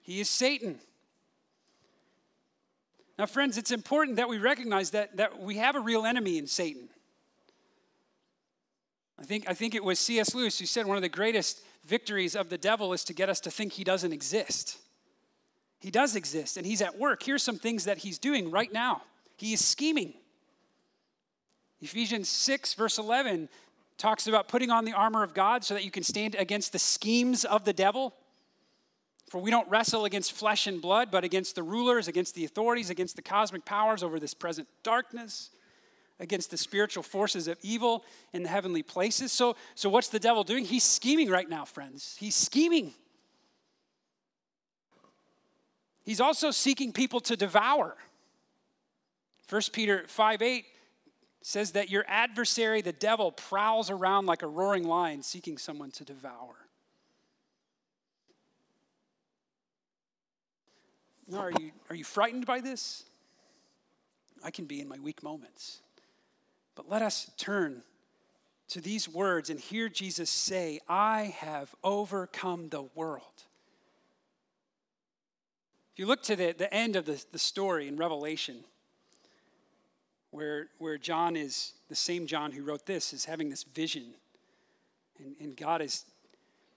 [0.00, 0.78] he is Satan.
[3.18, 6.46] Now, friends, it's important that we recognize that, that we have a real enemy in
[6.46, 6.88] Satan.
[9.18, 10.34] I think, I think it was C.S.
[10.34, 13.38] Lewis who said one of the greatest victories of the devil is to get us
[13.40, 14.78] to think he doesn't exist.
[15.80, 17.22] He does exist, and he's at work.
[17.22, 19.02] Here's some things that he's doing right now.
[19.36, 20.12] He is scheming.
[21.80, 23.48] Ephesians 6, verse 11,
[23.96, 26.78] talks about putting on the armor of God so that you can stand against the
[26.78, 28.14] schemes of the devil.
[29.30, 32.90] For we don't wrestle against flesh and blood, but against the rulers, against the authorities,
[32.90, 35.50] against the cosmic powers over this present darkness,
[36.18, 39.32] against the spiritual forces of evil in the heavenly places.
[39.32, 40.64] So, so what's the devil doing?
[40.64, 42.16] He's scheming right now, friends.
[42.18, 42.92] He's scheming.
[46.10, 47.96] He's also seeking people to devour.
[49.48, 50.64] 1 Peter 5 8
[51.40, 56.04] says that your adversary, the devil, prowls around like a roaring lion seeking someone to
[56.04, 56.56] devour.
[61.28, 63.04] Now, are you, are you frightened by this?
[64.42, 65.78] I can be in my weak moments.
[66.74, 67.84] But let us turn
[68.70, 73.44] to these words and hear Jesus say, I have overcome the world.
[75.92, 78.64] If you look to the, the end of the, the story in Revelation,
[80.30, 84.14] where, where John is, the same John who wrote this, is having this vision.
[85.18, 86.04] And, and God is,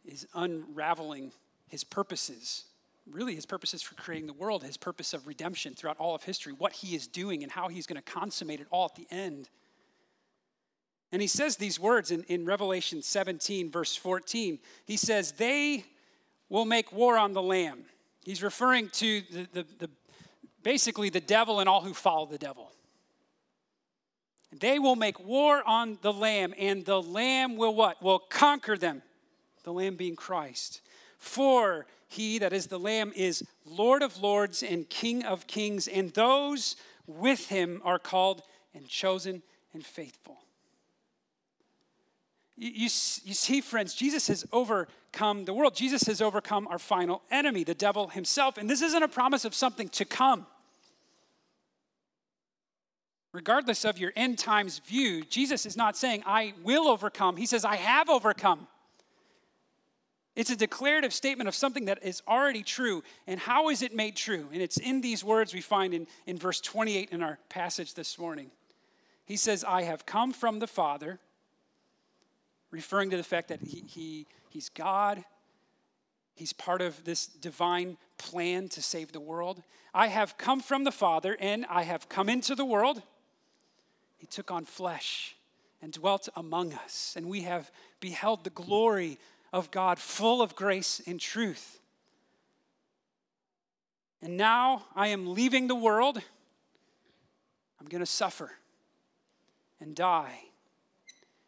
[0.06, 1.32] is unraveling
[1.70, 2.66] his purposes,
[3.10, 6.54] really his purposes for creating the world, his purpose of redemption throughout all of history,
[6.54, 9.50] what he is doing and how he's going to consummate it all at the end.
[11.12, 14.58] And he says these words in, in Revelation 17, verse 14.
[14.86, 15.86] He says, They
[16.50, 17.86] will make war on the Lamb.
[18.24, 19.90] He's referring to the, the, the
[20.64, 22.72] basically the devil and all who follow the devil.
[24.52, 28.02] They will make war on the Lamb, and the Lamb will what?
[28.02, 29.02] Will conquer them.
[29.64, 30.82] The Lamb being Christ.
[31.18, 36.14] For he, that is the Lamb, is Lord of lords and King of kings, and
[36.14, 36.76] those
[37.08, 38.44] with him are called
[38.76, 39.42] and chosen
[39.74, 40.43] and faithful.
[42.56, 45.76] You, you, see, friends, Jesus has overcome the world.
[45.76, 48.58] Jesus has overcome our final enemy, the devil himself.
[48.58, 50.46] And this isn't a promise of something to come
[53.34, 57.36] regardless of your end times view, Jesus is not saying, I will overcome.
[57.36, 58.68] He says, I have overcome.
[60.36, 63.04] It's a declarative statement of something that is already true.
[63.28, 64.48] And how is it made true?
[64.52, 68.18] And it's in these words we find in, in verse 28 in our passage this
[68.18, 68.50] morning.
[69.26, 71.20] He says, I have come from the Father,
[72.74, 75.24] referring to the fact that he, he, he's God,
[76.36, 79.62] He's part of this divine plan to save the world.
[79.94, 83.02] I have come from the Father, and I have come into the world.
[84.18, 85.36] He took on flesh
[85.82, 89.20] and dwelt among us, and we have beheld the glory
[89.52, 91.80] of God, full of grace and truth.
[94.22, 96.20] And now I am leaving the world.
[97.80, 98.52] I'm going to suffer
[99.80, 100.40] and die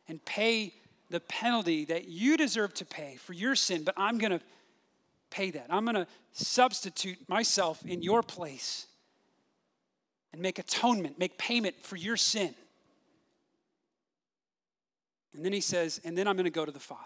[0.08, 0.74] and pay
[1.10, 4.41] the penalty that you deserve to pay for your sin, but I'm going to
[5.30, 5.68] pay that.
[5.70, 8.88] I'm going to substitute myself in your place
[10.34, 12.53] and make atonement, make payment for your sin.
[15.34, 17.01] And then he says, and then I'm going to go to the Father.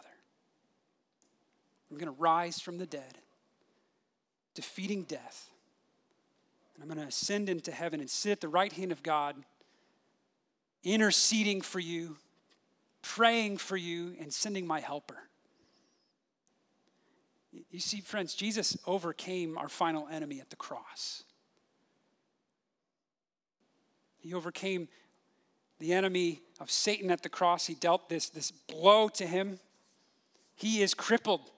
[1.89, 3.17] I'm going to rise from the dead,
[4.53, 5.49] defeating death.
[6.73, 9.35] And I'm going to ascend into heaven and sit at the right hand of God,
[10.83, 12.17] interceding for you,
[13.15, 15.17] praying for you, and sending my helper.
[17.71, 21.23] You see, friends, Jesus overcame our final enemy at the cross.
[24.19, 24.87] He overcame
[25.79, 27.65] the enemy of Satan at the cross.
[27.65, 29.59] He dealt this, this blow to him.
[30.55, 31.49] He is crippled.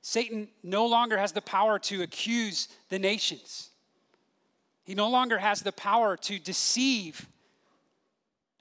[0.00, 3.70] Satan no longer has the power to accuse the nations.
[4.84, 7.26] He no longer has the power to deceive.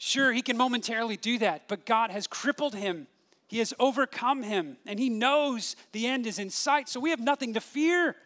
[0.05, 3.07] Sure, he can momentarily do that, but God has crippled him.
[3.47, 7.21] He has overcome him, and he knows the end is in sight, so we have
[7.21, 8.17] nothing to fear.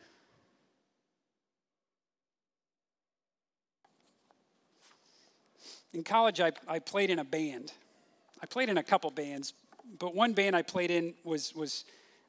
[5.93, 7.71] in college, I, I played in a band.
[8.41, 9.53] I played in a couple bands,
[9.99, 11.85] but one band I played in was, was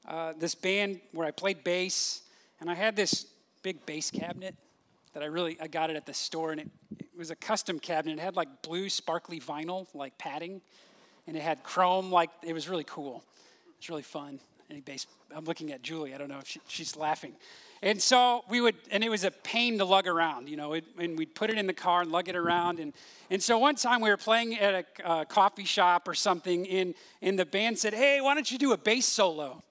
[0.06, 2.20] uh, this band where I played bass,
[2.60, 3.24] and I had this
[3.62, 4.54] big bass cabinet
[5.14, 6.70] that I really, I got it at the store, and it,
[7.18, 8.18] was a custom cabinet.
[8.18, 10.62] It had like blue sparkly vinyl, like padding,
[11.26, 13.24] and it had chrome, like, it was really cool.
[13.78, 14.40] It's really fun.
[14.84, 17.34] Bass, I'm looking at Julie, I don't know if she, she's laughing.
[17.82, 20.84] And so we would, and it was a pain to lug around, you know, it,
[20.98, 22.78] and we'd put it in the car and lug it around.
[22.78, 22.92] And,
[23.30, 26.94] and so one time we were playing at a uh, coffee shop or something, and,
[27.22, 29.62] and the band said, Hey, why don't you do a bass solo?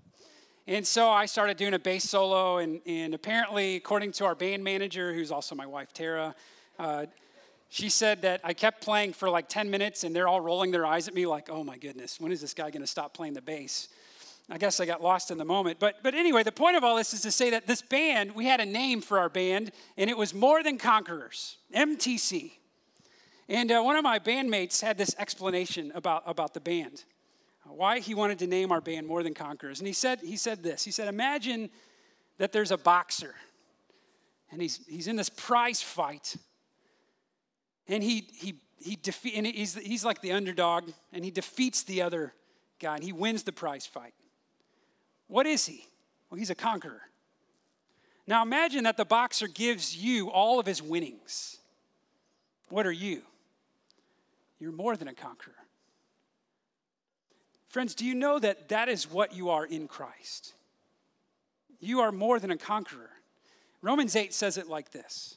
[0.68, 4.64] And so I started doing a bass solo, and, and apparently, according to our band
[4.64, 6.36] manager, who's also my wife, Tara,
[6.80, 7.06] uh,
[7.70, 10.86] she said that I kept playing for like 10 minutes, and they're all rolling their
[10.86, 13.42] eyes at me like, oh my goodness, when is this guy gonna stop playing the
[13.42, 13.90] bass?
[14.50, 15.78] I guess I got lost in the moment.
[15.80, 18.46] But, but anyway, the point of all this is to say that this band, we
[18.46, 22.52] had a name for our band, and it was More Than Conquerors, MTC.
[23.50, 27.04] And uh, one of my bandmates had this explanation about, about the band,
[27.66, 29.80] uh, why he wanted to name our band More Than Conquerors.
[29.80, 31.70] And he said, he said this He said, Imagine
[32.38, 33.36] that there's a boxer,
[34.52, 36.38] and he's, he's in this prize fight,
[37.88, 42.02] and he, he, he defe- and he's, he's like the underdog, and he defeats the
[42.02, 42.34] other
[42.80, 44.14] guy, and he wins the prize fight.
[45.28, 45.86] What is he?
[46.30, 47.02] Well, he's a conqueror.
[48.28, 51.58] Now imagine that the boxer gives you all of his winnings.
[52.70, 53.22] What are you?
[54.60, 55.54] You're more than a conqueror.
[57.70, 60.54] Friends, do you know that that is what you are in Christ?
[61.80, 63.12] You are more than a conqueror.
[63.82, 65.37] Romans 8 says it like this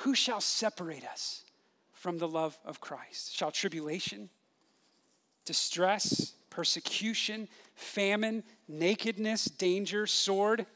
[0.00, 1.42] Who shall separate us
[1.92, 3.34] from the love of Christ?
[3.34, 4.28] Shall tribulation,
[5.44, 10.66] distress, persecution, famine, nakedness, danger, sword.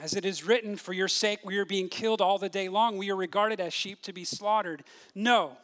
[0.00, 2.98] As it is written, For your sake we are being killed all the day long.
[2.98, 4.84] We are regarded as sheep to be slaughtered.
[5.14, 5.56] No.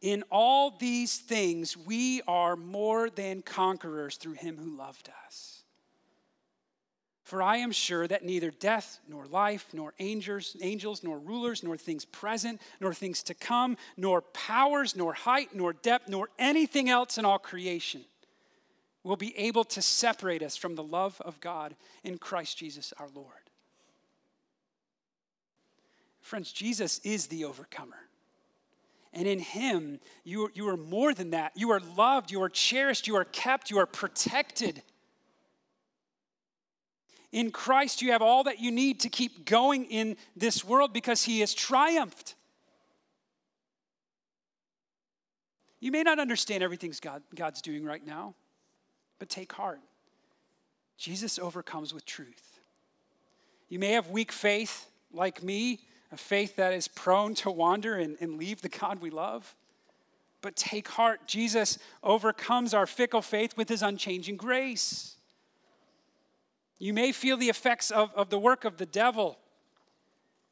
[0.00, 5.62] In all these things, we are more than conquerors through him who loved us.
[7.26, 11.76] For I am sure that neither death, nor life, nor angels, angels, nor rulers, nor
[11.76, 17.18] things present, nor things to come, nor powers, nor height, nor depth, nor anything else
[17.18, 18.04] in all creation
[19.02, 21.74] will be able to separate us from the love of God
[22.04, 23.50] in Christ Jesus our Lord.
[26.20, 27.98] Friends, Jesus is the overcomer.
[29.12, 31.50] And in Him, you, you are more than that.
[31.56, 34.84] You are loved, you are cherished, you are kept, you are protected.
[37.32, 41.24] In Christ, you have all that you need to keep going in this world because
[41.24, 42.34] He has triumphed.
[45.80, 48.34] You may not understand everything God, God's doing right now,
[49.18, 49.80] but take heart.
[50.96, 52.60] Jesus overcomes with truth.
[53.68, 55.80] You may have weak faith like me,
[56.12, 59.54] a faith that is prone to wander and, and leave the God we love.
[60.40, 65.15] But take heart, Jesus overcomes our fickle faith with his unchanging grace.
[66.78, 69.38] You may feel the effects of, of the work of the devil,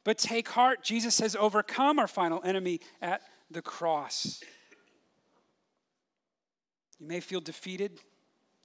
[0.05, 4.43] but take heart, Jesus has overcome our final enemy at the cross.
[6.99, 8.01] You may feel defeated,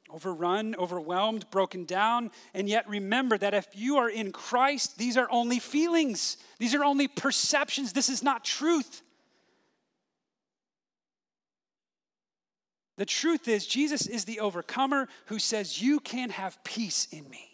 [0.09, 5.27] overrun, overwhelmed, broken down, and yet remember that if you are in Christ, these are
[5.29, 9.01] only feelings, these are only perceptions, this is not truth.
[12.97, 17.48] The truth is, Jesus is the overcomer who says, You can have peace in me.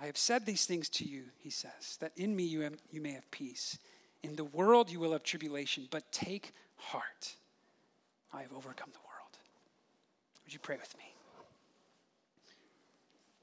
[0.00, 3.00] I have said these things to you, he says, that in me you, have, you
[3.00, 3.78] may have peace.
[4.22, 7.34] In the world you will have tribulation, but take heart.
[8.32, 9.38] I have overcome the world.
[10.44, 11.14] Would you pray with me?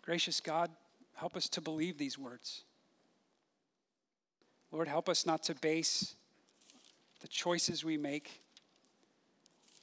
[0.02, 0.70] Gracious God,
[1.16, 2.64] help us to believe these words.
[4.72, 6.16] Lord, help us not to base
[7.22, 8.41] the choices we make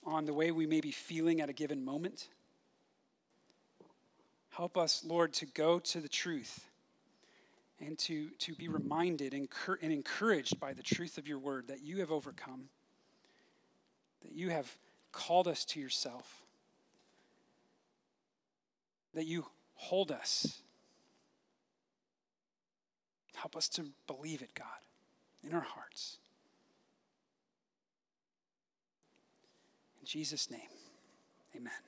[0.04, 2.28] on the way we may be feeling at a given moment.
[4.58, 6.66] Help us, Lord, to go to the truth
[7.78, 9.46] and to, to be reminded and,
[9.80, 12.64] and encouraged by the truth of your word that you have overcome,
[14.22, 14.68] that you have
[15.12, 16.42] called us to yourself,
[19.14, 20.58] that you hold us.
[23.36, 24.66] Help us to believe it, God,
[25.44, 26.16] in our hearts.
[30.00, 30.68] In Jesus' name,
[31.54, 31.87] amen.